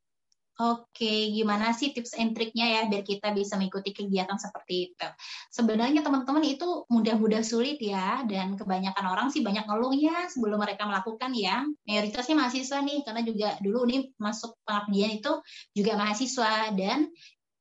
Oke, 0.56 1.36
gimana 1.36 1.76
sih 1.76 1.92
tips 1.92 2.16
and 2.16 2.32
triknya 2.32 2.64
ya 2.64 2.82
biar 2.88 3.04
kita 3.04 3.36
bisa 3.36 3.60
mengikuti 3.60 3.92
kegiatan 3.92 4.40
seperti 4.40 4.88
itu? 4.88 5.08
Sebenarnya 5.52 6.00
teman-teman 6.00 6.48
itu 6.48 6.88
mudah-mudah 6.88 7.44
sulit 7.44 7.76
ya, 7.84 8.24
dan 8.24 8.56
kebanyakan 8.56 9.04
orang 9.04 9.28
sih 9.36 9.44
banyak 9.44 9.68
ngeluh 9.68 9.92
ya 9.92 10.32
sebelum 10.32 10.64
mereka 10.64 10.88
melakukan 10.88 11.36
ya. 11.36 11.68
Mayoritasnya 11.84 12.40
mahasiswa 12.40 12.80
nih, 12.88 13.04
karena 13.04 13.22
juga 13.28 13.50
dulu 13.60 13.84
nih 13.84 14.16
masuk 14.16 14.56
pengabdian 14.64 15.20
itu 15.20 15.32
juga 15.76 16.00
mahasiswa 16.00 16.72
dan 16.72 17.12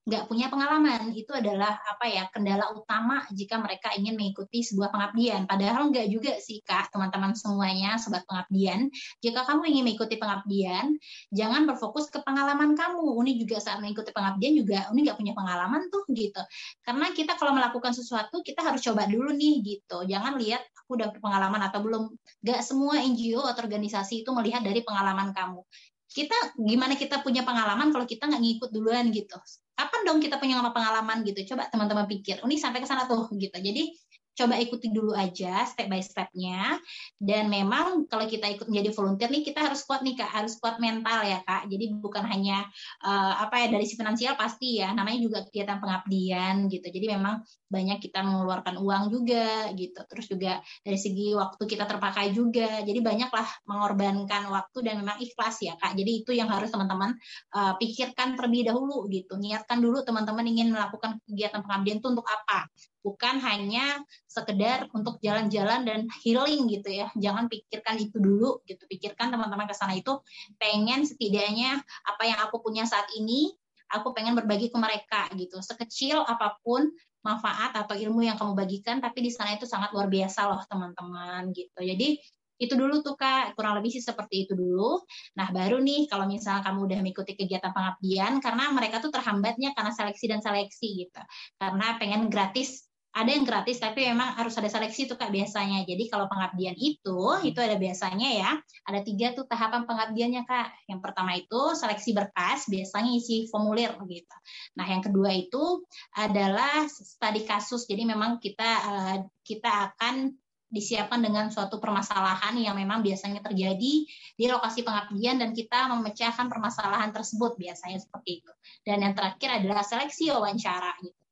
nggak 0.05 0.29
punya 0.29 0.53
pengalaman 0.53 1.17
itu 1.17 1.33
adalah 1.33 1.81
apa 1.81 2.05
ya 2.05 2.29
kendala 2.29 2.69
utama 2.77 3.25
jika 3.33 3.57
mereka 3.57 3.89
ingin 3.97 4.21
mengikuti 4.21 4.61
sebuah 4.61 4.93
pengabdian. 4.93 5.49
Padahal 5.49 5.89
nggak 5.89 6.13
juga 6.13 6.37
sih 6.37 6.61
kak 6.61 6.93
teman-teman 6.93 7.33
semuanya 7.33 7.97
sobat 7.97 8.29
pengabdian. 8.29 8.93
Jika 9.25 9.49
kamu 9.49 9.65
ingin 9.65 9.83
mengikuti 9.89 10.21
pengabdian, 10.21 11.01
jangan 11.33 11.65
berfokus 11.65 12.13
ke 12.13 12.21
pengalaman 12.21 12.77
kamu. 12.77 13.01
Uni 13.17 13.41
juga 13.41 13.65
saat 13.65 13.81
mengikuti 13.81 14.13
pengabdian 14.13 14.53
juga 14.61 14.93
Uni 14.93 15.09
nggak 15.09 15.17
punya 15.17 15.33
pengalaman 15.33 15.89
tuh 15.89 16.05
gitu. 16.13 16.43
Karena 16.85 17.09
kita 17.17 17.41
kalau 17.41 17.57
melakukan 17.57 17.97
sesuatu 17.97 18.45
kita 18.45 18.61
harus 18.61 18.85
coba 18.85 19.09
dulu 19.09 19.33
nih 19.33 19.65
gitu. 19.65 20.05
Jangan 20.05 20.37
lihat 20.37 20.61
aku 20.85 21.01
udah 21.01 21.17
berpengalaman 21.17 21.65
atau 21.65 21.81
belum. 21.81 22.13
Gak 22.45 22.61
semua 22.61 23.01
NGO 23.01 23.41
atau 23.41 23.65
organisasi 23.65 24.21
itu 24.21 24.31
melihat 24.37 24.61
dari 24.61 24.85
pengalaman 24.85 25.33
kamu 25.33 25.65
kita 26.15 26.55
gimana 26.55 26.95
kita 26.95 27.27
punya 27.27 27.43
pengalaman 27.43 27.91
kalau 27.91 28.07
kita 28.07 28.31
nggak 28.31 28.39
ngikut 28.39 28.71
duluan 28.71 29.11
gitu. 29.11 29.35
Kapan 29.75 30.01
dong 30.07 30.23
kita 30.23 30.39
punya 30.39 30.63
pengalaman 30.71 31.27
gitu? 31.27 31.53
Coba 31.53 31.67
teman-teman 31.67 32.07
pikir. 32.07 32.39
Ini 32.39 32.55
sampai 32.55 32.79
ke 32.79 32.87
sana 32.87 33.11
tuh 33.11 33.27
gitu. 33.35 33.59
Jadi 33.59 33.91
coba 34.35 34.59
ikuti 34.59 34.91
dulu 34.91 35.15
aja 35.15 35.63
step 35.65 35.87
by 35.87 36.03
stepnya. 36.03 36.79
Dan 37.17 37.47
memang 37.49 38.07
kalau 38.11 38.27
kita 38.27 38.51
ikut 38.51 38.67
menjadi 38.67 38.91
volunteer 38.91 39.31
nih 39.31 39.47
kita 39.47 39.71
harus 39.71 39.87
kuat 39.87 40.03
nih 40.03 40.19
kak. 40.19 40.31
Harus 40.31 40.59
kuat 40.59 40.83
mental 40.83 41.23
ya 41.23 41.41
kak. 41.47 41.71
Jadi 41.71 41.95
bukan 41.99 42.27
hanya 42.27 42.67
uh, 43.07 43.47
apa 43.47 43.65
ya 43.65 43.67
dari 43.71 43.87
si 43.87 43.95
finansial 43.95 44.35
pasti 44.35 44.83
ya. 44.83 44.91
Namanya 44.91 45.19
juga 45.23 45.39
kegiatan 45.47 45.79
pengabdian 45.79 46.67
gitu. 46.67 46.87
Jadi 46.91 47.07
memang 47.15 47.47
banyak 47.71 47.99
kita 48.03 48.23
mengeluarkan 48.23 48.79
uang 48.79 49.05
juga 49.15 49.71
gitu. 49.75 50.01
Terus 50.07 50.27
juga 50.27 50.53
dari 50.83 50.99
segi 50.99 51.35
waktu 51.35 51.63
kita 51.63 51.87
terpakai 51.87 52.35
juga. 52.35 52.83
Jadi 52.83 52.99
banyaklah 52.99 53.47
mengorbankan 53.71 54.51
waktu 54.51 54.79
dan 54.83 55.01
memang 55.01 55.23
ikhlas 55.23 55.63
ya 55.63 55.79
kak. 55.79 55.95
Jadi 55.95 56.27
itu 56.27 56.31
yang 56.35 56.51
harus 56.51 56.75
teman-teman 56.75 57.15
uh, 57.55 57.79
pikirkan 57.79 58.35
terlebih 58.35 58.67
dahulu 58.67 59.07
gitu. 59.11 59.39
Niatkan 59.39 59.79
dulu 59.79 60.03
teman-teman 60.03 60.43
ingin 60.51 60.75
melakukan 60.75 61.23
kegiatan 61.31 61.63
pengabdian 61.63 62.03
itu 62.03 62.09
untuk 62.11 62.27
apa. 62.27 62.67
Bukan 63.05 63.37
hanya 63.45 64.01
sekedar 64.35 64.91
untuk 64.91 65.23
jalan-jalan 65.23 65.87
dan 65.87 66.01
healing 66.27 66.67
gitu 66.67 66.91
ya. 66.91 67.07
Jangan 67.15 67.47
pikirkan 67.47 68.03
itu 68.03 68.19
dulu 68.19 68.59
gitu. 68.67 68.83
Pikirkan 68.91 69.31
teman-teman 69.31 69.71
ke 69.71 69.75
sana 69.79 69.95
itu 69.95 70.19
pengen 70.59 71.07
setidaknya 71.07 71.79
apa 72.03 72.23
yang 72.27 72.43
aku 72.43 72.59
punya 72.59 72.83
saat 72.83 73.07
ini, 73.15 73.55
aku 73.95 74.11
pengen 74.11 74.35
berbagi 74.35 74.75
ke 74.75 74.79
mereka 74.83 75.31
gitu. 75.39 75.63
Sekecil 75.63 76.19
apa 76.27 76.59
pun 76.67 76.91
manfaat 77.23 77.73
atau 77.79 77.95
ilmu 77.95 78.27
yang 78.27 78.35
kamu 78.35 78.59
bagikan, 78.59 78.99
tapi 78.99 79.23
di 79.25 79.31
sana 79.31 79.55
itu 79.55 79.65
sangat 79.65 79.95
luar 79.95 80.11
biasa 80.11 80.51
loh 80.51 80.61
teman-teman 80.67 81.55
gitu. 81.55 81.81
Jadi 81.81 82.19
itu 82.55 82.75
dulu 82.79 83.03
tuh 83.03 83.19
kak 83.19 83.59
kurang 83.59 83.83
lebih 83.83 83.91
sih 83.91 84.03
seperti 84.03 84.47
itu 84.47 84.55
dulu 84.55 85.03
nah 85.35 85.51
baru 85.51 85.83
nih 85.83 86.07
kalau 86.07 86.31
misalnya 86.31 86.63
kamu 86.63 86.87
udah 86.87 86.99
mengikuti 87.03 87.35
kegiatan 87.35 87.75
pengabdian 87.75 88.39
karena 88.39 88.71
mereka 88.71 89.03
tuh 89.03 89.11
terhambatnya 89.11 89.75
karena 89.75 89.91
seleksi 89.91 90.31
dan 90.31 90.39
seleksi 90.39 91.03
gitu 91.07 91.23
karena 91.59 91.99
pengen 91.99 92.31
gratis 92.31 92.87
ada 93.15 93.31
yang 93.31 93.47
gratis 93.47 93.79
tapi 93.79 94.11
memang 94.11 94.35
harus 94.35 94.59
ada 94.59 94.67
seleksi 94.67 95.07
tuh 95.07 95.15
kak 95.15 95.31
biasanya. 95.31 95.87
Jadi 95.87 96.11
kalau 96.11 96.27
pengabdian 96.27 96.75
itu 96.75 97.39
itu 97.47 97.59
ada 97.63 97.79
biasanya 97.79 98.29
ya. 98.35 98.51
Ada 98.91 99.07
tiga 99.07 99.31
tuh 99.39 99.47
tahapan 99.47 99.87
pengabdiannya 99.87 100.43
kak. 100.43 100.91
Yang 100.91 101.01
pertama 101.01 101.39
itu 101.39 101.61
seleksi 101.79 102.11
berkas 102.11 102.67
biasanya 102.67 103.15
isi 103.15 103.47
formulir 103.47 103.95
gitu. 104.11 104.37
Nah 104.75 104.87
yang 104.91 104.99
kedua 104.99 105.31
itu 105.31 105.87
adalah 106.19 106.91
studi 106.91 107.47
kasus. 107.47 107.87
Jadi 107.87 108.03
memang 108.03 108.43
kita 108.43 108.71
uh, 108.83 109.17
kita 109.47 109.95
akan 109.95 110.35
disiapkan 110.75 111.23
dengan 111.23 111.55
suatu 111.55 111.79
permasalahan 111.79 112.59
yang 112.59 112.75
memang 112.75 112.99
biasanya 112.99 113.47
terjadi 113.47 113.95
di 114.11 114.45
lokasi 114.51 114.83
pengabdian 114.83 115.39
dan 115.39 115.55
kita 115.55 115.87
memecahkan 115.87 116.51
permasalahan 116.51 117.15
tersebut 117.15 117.55
biasanya 117.55 118.03
seperti 118.03 118.43
itu. 118.43 118.53
Dan 118.83 119.07
yang 119.07 119.15
terakhir 119.15 119.63
adalah 119.63 119.87
seleksi 119.87 120.35
wawancara 120.35 120.99
gitu 120.99 121.24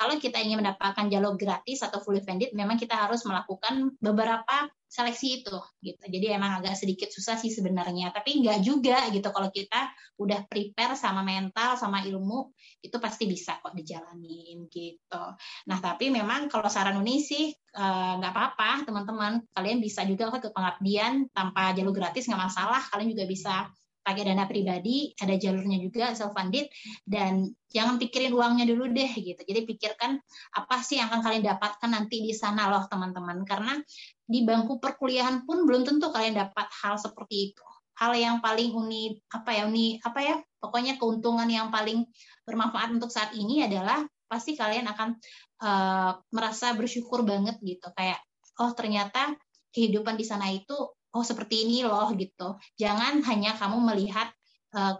kalau 0.00 0.16
kita 0.16 0.40
ingin 0.40 0.64
mendapatkan 0.64 1.12
jalur 1.12 1.36
gratis 1.36 1.84
atau 1.84 2.00
fully 2.00 2.24
funded, 2.24 2.56
memang 2.56 2.80
kita 2.80 2.96
harus 2.96 3.20
melakukan 3.28 3.92
beberapa 4.00 4.72
seleksi 4.88 5.44
itu 5.44 5.54
gitu. 5.84 6.04
Jadi 6.08 6.32
emang 6.32 6.64
agak 6.64 6.72
sedikit 6.72 7.12
susah 7.12 7.36
sih 7.36 7.52
sebenarnya, 7.52 8.08
tapi 8.08 8.40
nggak 8.40 8.64
juga 8.64 9.12
gitu 9.12 9.28
kalau 9.28 9.52
kita 9.52 9.92
udah 10.16 10.48
prepare 10.48 10.96
sama 10.96 11.20
mental 11.20 11.76
sama 11.76 12.00
ilmu 12.08 12.48
itu 12.80 12.96
pasti 12.96 13.28
bisa 13.28 13.60
kok 13.60 13.76
dijalanin 13.76 14.72
gitu. 14.72 15.24
Nah 15.68 15.78
tapi 15.84 16.08
memang 16.08 16.48
kalau 16.48 16.72
saran 16.72 16.96
Uni 16.96 17.20
sih 17.20 17.52
eh, 17.52 18.12
nggak 18.16 18.32
apa-apa 18.32 18.88
teman-teman, 18.88 19.44
kalian 19.52 19.84
bisa 19.84 20.08
juga 20.08 20.32
ke 20.40 20.48
pengabdian 20.48 21.28
tanpa 21.30 21.76
jalur 21.76 21.92
gratis 21.92 22.24
nggak 22.24 22.40
masalah, 22.40 22.80
kalian 22.88 23.12
juga 23.12 23.28
bisa 23.28 23.54
pakai 24.00 24.32
dana 24.32 24.48
pribadi, 24.48 25.12
ada 25.20 25.36
jalurnya 25.36 25.78
juga 25.78 26.16
self 26.16 26.32
funded 26.32 26.66
dan 27.04 27.52
jangan 27.68 28.00
pikirin 28.00 28.32
uangnya 28.32 28.64
dulu 28.66 28.88
deh 28.90 29.12
gitu. 29.12 29.40
Jadi 29.40 29.60
pikirkan 29.68 30.18
apa 30.56 30.76
sih 30.80 30.98
yang 30.98 31.12
akan 31.12 31.20
kalian 31.20 31.44
dapatkan 31.44 31.90
nanti 31.92 32.24
di 32.24 32.32
sana 32.32 32.72
loh 32.72 32.88
teman-teman 32.88 33.44
karena 33.44 33.76
di 34.24 34.42
bangku 34.42 34.80
perkuliahan 34.80 35.44
pun 35.44 35.68
belum 35.68 35.84
tentu 35.84 36.08
kalian 36.10 36.36
dapat 36.36 36.66
hal 36.82 36.96
seperti 36.96 37.52
itu. 37.52 37.64
Hal 38.00 38.16
yang 38.16 38.40
paling 38.40 38.72
unik 38.72 39.28
apa 39.36 39.50
ya 39.52 39.62
unik 39.68 39.94
apa 40.08 40.20
ya 40.24 40.36
pokoknya 40.56 40.96
keuntungan 40.96 41.48
yang 41.48 41.68
paling 41.68 42.08
bermanfaat 42.48 42.96
untuk 42.96 43.12
saat 43.12 43.36
ini 43.36 43.64
adalah 43.64 44.04
pasti 44.24 44.54
kalian 44.54 44.88
akan 44.88 45.18
uh, 45.60 46.12
merasa 46.32 46.72
bersyukur 46.72 47.26
banget 47.26 47.58
gitu 47.60 47.90
kayak 47.92 48.22
oh 48.62 48.72
ternyata 48.72 49.34
kehidupan 49.74 50.14
di 50.14 50.24
sana 50.24 50.48
itu 50.52 50.76
oh 51.14 51.24
seperti 51.26 51.66
ini 51.66 51.82
loh 51.86 52.10
gitu. 52.14 52.58
Jangan 52.78 53.22
hanya 53.26 53.56
kamu 53.58 53.78
melihat 53.82 54.30
uh, 54.74 54.98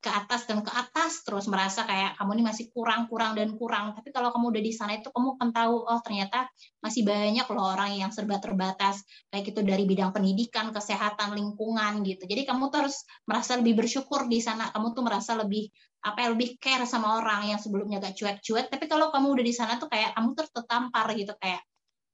ke 0.00 0.08
atas 0.08 0.48
dan 0.48 0.64
ke 0.64 0.72
atas 0.72 1.20
terus 1.28 1.44
merasa 1.44 1.84
kayak 1.84 2.16
kamu 2.16 2.40
ini 2.40 2.44
masih 2.48 2.72
kurang 2.72 3.04
kurang 3.04 3.36
dan 3.36 3.52
kurang. 3.60 3.92
Tapi 3.92 4.08
kalau 4.16 4.32
kamu 4.32 4.56
udah 4.56 4.62
di 4.64 4.72
sana 4.72 4.96
itu 4.96 5.12
kamu 5.12 5.36
akan 5.36 5.48
tahu 5.52 5.76
oh 5.84 6.00
ternyata 6.00 6.48
masih 6.80 7.04
banyak 7.04 7.44
loh 7.52 7.76
orang 7.76 8.00
yang 8.00 8.08
serba 8.08 8.40
terbatas. 8.40 9.04
Baik 9.28 9.52
itu 9.52 9.60
dari 9.60 9.84
bidang 9.84 10.16
pendidikan 10.16 10.72
kesehatan 10.72 11.36
lingkungan 11.36 12.00
gitu. 12.08 12.24
Jadi 12.24 12.48
kamu 12.48 12.72
tuh 12.72 12.88
harus 12.88 12.96
merasa 13.28 13.60
lebih 13.60 13.84
bersyukur 13.84 14.24
di 14.24 14.40
sana. 14.40 14.72
Kamu 14.72 14.96
tuh 14.96 15.04
merasa 15.04 15.36
lebih 15.36 15.68
apa 16.00 16.24
ya 16.24 16.28
lebih 16.32 16.56
care 16.56 16.88
sama 16.88 17.20
orang 17.20 17.52
yang 17.52 17.60
sebelumnya 17.60 18.00
gak 18.00 18.16
cuek-cuek. 18.16 18.72
Tapi 18.72 18.84
kalau 18.88 19.12
kamu 19.12 19.36
udah 19.36 19.44
di 19.44 19.52
sana 19.52 19.76
tuh 19.76 19.92
kayak 19.92 20.16
kamu 20.16 20.32
tuh 20.32 20.48
tertampar 20.48 21.12
gitu 21.12 21.36
kayak 21.36 21.60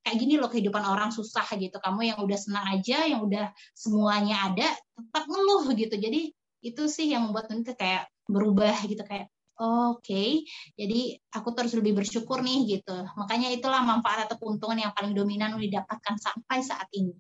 kayak 0.07 0.23
gini 0.23 0.39
loh 0.39 0.47
kehidupan 0.47 0.87
orang 0.87 1.11
susah 1.11 1.43
gitu. 1.59 1.83
Kamu 1.83 2.07
yang 2.07 2.19
udah 2.23 2.39
senang 2.39 2.67
aja, 2.71 3.03
yang 3.11 3.27
udah 3.27 3.51
semuanya 3.75 4.55
ada, 4.55 4.71
tetap 4.95 5.27
ngeluh 5.27 5.67
gitu. 5.75 5.99
Jadi 5.99 6.31
itu 6.63 6.83
sih 6.87 7.11
yang 7.11 7.27
membuat 7.31 7.51
nanti 7.51 7.75
kayak 7.75 8.07
berubah 8.27 8.75
gitu 8.87 9.03
kayak 9.07 9.31
oke 9.57 10.03
okay, 10.03 10.43
jadi 10.75 11.17
aku 11.33 11.55
terus 11.55 11.73
lebih 11.79 12.03
bersyukur 12.03 12.43
nih 12.43 12.79
gitu 12.79 12.97
makanya 13.15 13.55
itulah 13.55 13.81
manfaat 13.87 14.27
atau 14.27 14.37
keuntungan 14.37 14.77
yang 14.77 14.93
paling 14.93 15.15
dominan 15.15 15.57
didapatkan 15.57 16.19
sampai 16.19 16.61
saat 16.61 16.91
ini 16.93 17.15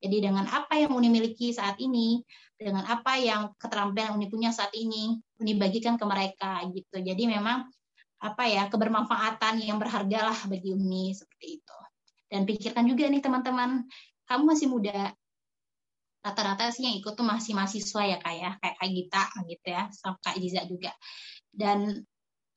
Jadi 0.00 0.16
dengan 0.32 0.48
apa 0.48 0.80
yang 0.80 0.96
Uni 0.96 1.12
miliki 1.12 1.52
saat 1.52 1.76
ini, 1.76 2.24
dengan 2.56 2.88
apa 2.88 3.20
yang 3.20 3.52
keterampilan 3.60 4.16
Uni 4.16 4.32
punya 4.32 4.48
saat 4.48 4.72
ini, 4.72 5.20
Uni 5.36 5.52
bagikan 5.60 6.00
ke 6.00 6.08
mereka 6.08 6.64
gitu. 6.72 7.04
Jadi 7.04 7.28
memang 7.28 7.68
apa 8.16 8.48
ya 8.48 8.64
kebermanfaatan 8.72 9.60
yang 9.60 9.76
berharga 9.76 10.32
lah 10.32 10.38
bagi 10.48 10.72
Uni 10.72 11.12
seperti 11.12 11.60
itu. 11.60 11.78
Dan 12.30 12.46
pikirkan 12.46 12.86
juga 12.86 13.10
nih 13.10 13.18
teman-teman, 13.18 13.90
kamu 14.30 14.42
masih 14.46 14.70
muda, 14.70 15.10
rata-rata 16.20 16.68
sih 16.70 16.84
yang 16.84 16.96
ikut 17.00 17.16
tuh 17.16 17.26
masih 17.26 17.56
mahasiswa 17.56 18.02
ya 18.06 18.16
kak 18.20 18.34
ya. 18.36 18.50
Kayak 18.60 18.76
kak 18.78 18.88
Gita 18.92 19.22
gitu 19.48 19.66
ya 19.66 19.82
sama 19.90 20.16
kak 20.22 20.36
Jiza 20.38 20.62
juga. 20.68 20.92
Dan 21.50 22.06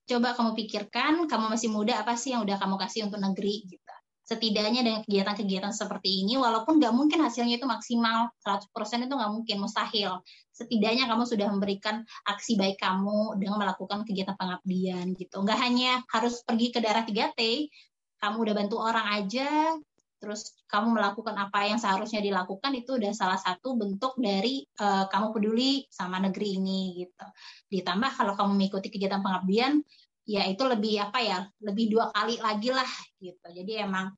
coba 0.03 0.36
kamu 0.36 0.51
pikirkan 0.60 1.25
kamu 1.32 1.46
masih 1.48 1.72
muda 1.72 2.03
apa 2.03 2.20
sih 2.20 2.36
yang 2.36 2.44
udah 2.44 2.60
kamu 2.60 2.75
kasih 2.75 3.08
untuk 3.08 3.24
negeri 3.24 3.65
gitu. 3.65 3.96
Setidaknya 4.24 4.88
dengan 4.88 5.03
kegiatan-kegiatan 5.03 5.75
seperti 5.75 6.24
ini 6.24 6.39
walaupun 6.39 6.80
nggak 6.80 6.96
mungkin 6.96 7.27
hasilnya 7.27 7.60
itu 7.60 7.68
maksimal 7.68 8.32
100% 8.39 8.72
itu 9.03 9.13
nggak 9.20 9.32
mungkin 9.36 9.58
mustahil. 9.60 10.24
Setidaknya 10.56 11.12
kamu 11.12 11.27
sudah 11.27 11.51
memberikan 11.51 12.08
aksi 12.24 12.56
baik 12.56 12.80
kamu 12.80 13.36
dengan 13.36 13.60
melakukan 13.60 14.08
kegiatan 14.08 14.36
pengabdian 14.39 15.12
gitu. 15.20 15.44
Nggak 15.44 15.60
hanya 15.60 15.92
harus 16.08 16.39
pergi 16.48 16.72
ke 16.72 16.80
daerah 16.80 17.03
3T 17.03 17.68
kamu 18.24 18.48
udah 18.48 18.56
bantu 18.56 18.75
orang 18.80 19.08
aja 19.20 19.75
terus 20.24 20.56
kamu 20.72 20.96
melakukan 20.96 21.36
apa 21.36 21.68
yang 21.68 21.75
seharusnya 21.75 22.24
dilakukan 22.24 22.72
itu 22.80 22.96
udah 22.96 23.12
salah 23.12 23.36
satu 23.36 23.75
bentuk 23.75 24.15
dari 24.15 24.63
uh, 24.80 25.12
kamu 25.12 25.36
peduli 25.36 25.84
sama 25.92 26.24
negeri 26.24 26.63
ini 26.63 27.03
gitu. 27.03 27.27
Ditambah 27.68 28.15
kalau 28.15 28.32
kamu 28.39 28.56
mengikuti 28.56 28.88
kegiatan 28.88 29.20
pengabdian 29.20 29.84
ya 30.24 30.48
itu 30.48 30.63
lebih 30.63 31.03
apa 31.03 31.20
ya, 31.20 31.44
lebih 31.60 31.92
dua 31.92 32.08
kali 32.15 32.39
lagi 32.39 32.72
lah 32.72 32.88
gitu. 33.20 33.48
Jadi 33.51 33.84
emang 33.84 34.15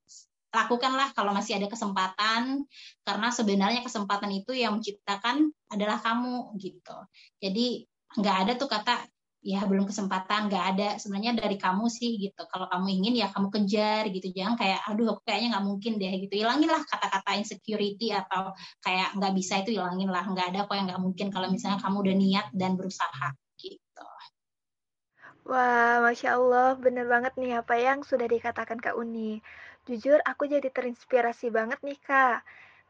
lakukanlah 0.54 1.10
kalau 1.18 1.34
masih 1.34 1.58
ada 1.58 1.68
kesempatan 1.68 2.64
karena 3.02 3.28
sebenarnya 3.34 3.82
kesempatan 3.82 4.30
itu 4.30 4.54
yang 4.54 4.78
menciptakan 4.78 5.50
adalah 5.74 5.98
kamu 6.06 6.54
gitu. 6.62 6.98
Jadi 7.42 7.82
nggak 8.16 8.38
ada 8.46 8.52
tuh 8.56 8.70
kata 8.70 9.10
ya 9.46 9.62
belum 9.70 9.86
kesempatan 9.86 10.50
nggak 10.50 10.66
ada. 10.74 10.90
Sebenarnya 10.98 11.38
dari 11.38 11.56
kamu 11.62 11.86
sih 11.86 12.18
gitu. 12.18 12.42
Kalau 12.50 12.66
kamu 12.66 12.88
ingin 12.98 13.14
ya 13.22 13.28
kamu 13.30 13.54
kejar 13.54 14.10
gitu. 14.10 14.34
Jangan 14.34 14.58
kayak 14.58 14.82
aduh 14.90 15.14
aku 15.14 15.22
kayaknya 15.30 15.48
nggak 15.54 15.66
mungkin 15.70 15.92
deh 16.02 16.14
gitu. 16.26 16.34
Hilangin 16.42 16.70
lah 16.74 16.82
kata-kata 16.82 17.38
insecurity 17.38 18.10
atau 18.10 18.58
kayak 18.82 19.14
nggak 19.22 19.34
bisa 19.38 19.62
itu 19.62 19.78
hilangin 19.78 20.10
lah. 20.10 20.26
Nggak 20.26 20.48
ada 20.50 20.60
kok 20.66 20.74
yang 20.74 20.88
nggak 20.90 21.04
mungkin 21.06 21.28
kalau 21.30 21.48
misalnya 21.54 21.78
kamu 21.78 21.98
udah 22.02 22.16
niat 22.18 22.46
dan 22.58 22.72
berusaha 22.74 23.28
gitu. 23.62 24.10
Wah, 25.46 26.02
Masya 26.02 26.42
Allah, 26.42 26.74
bener 26.82 27.06
banget 27.06 27.38
nih 27.38 27.62
apa 27.62 27.78
yang 27.78 28.02
sudah 28.02 28.26
dikatakan 28.26 28.82
Kak 28.82 28.98
Uni. 28.98 29.46
Jujur, 29.86 30.18
aku 30.26 30.50
jadi 30.50 30.74
terinspirasi 30.74 31.54
banget 31.54 31.78
nih, 31.86 32.02
Kak. 32.02 32.42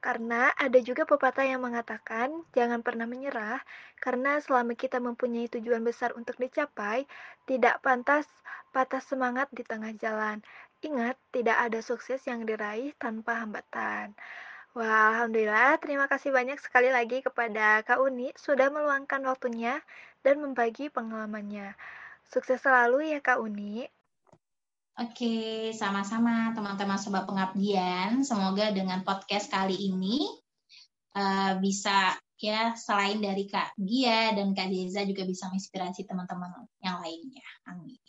Karena 0.05 0.53
ada 0.53 0.77
juga 0.85 1.01
pepatah 1.09 1.49
yang 1.49 1.65
mengatakan, 1.65 2.45
jangan 2.53 2.85
pernah 2.85 3.09
menyerah, 3.09 3.57
karena 3.97 4.37
selama 4.37 4.77
kita 4.77 5.01
mempunyai 5.01 5.49
tujuan 5.49 5.81
besar 5.81 6.13
untuk 6.13 6.37
dicapai, 6.37 7.09
tidak 7.49 7.81
pantas 7.81 8.29
patah 8.69 9.01
semangat 9.01 9.49
di 9.49 9.65
tengah 9.65 9.97
jalan. 9.97 10.45
Ingat, 10.85 11.17
tidak 11.33 11.57
ada 11.57 11.81
sukses 11.81 12.21
yang 12.29 12.45
diraih 12.45 12.93
tanpa 13.01 13.41
hambatan. 13.41 14.13
Wah, 14.77 15.17
Alhamdulillah, 15.17 15.81
terima 15.81 16.05
kasih 16.05 16.29
banyak 16.29 16.61
sekali 16.61 16.93
lagi 16.93 17.25
kepada 17.25 17.81
Kak 17.81 17.97
Uni 17.97 18.29
sudah 18.37 18.69
meluangkan 18.69 19.25
waktunya 19.25 19.81
dan 20.21 20.37
membagi 20.37 20.93
pengalamannya. 20.93 21.73
Sukses 22.29 22.61
selalu 22.61 23.09
ya 23.09 23.25
Kak 23.25 23.41
Uni. 23.41 23.89
Oke, 24.95 25.75
sama-sama 25.75 26.55
teman-teman 26.55 26.95
sobat 26.95 27.27
pengabdian. 27.27 28.23
Semoga 28.23 28.71
dengan 28.71 29.03
podcast 29.03 29.51
kali 29.51 29.75
ini 29.75 30.23
uh, 31.19 31.59
bisa 31.59 32.15
ya 32.39 32.71
selain 32.79 33.19
dari 33.19 33.43
Kak 33.43 33.75
Gia 33.75 34.31
dan 34.31 34.55
Kak 34.55 34.71
Deza 34.71 35.03
juga 35.03 35.27
bisa 35.27 35.51
menginspirasi 35.51 36.07
teman-teman 36.07 36.47
yang 36.79 37.03
lainnya. 37.03 37.43
Amin. 37.67 37.99